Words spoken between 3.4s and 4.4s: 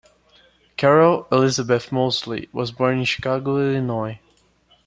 Illinois.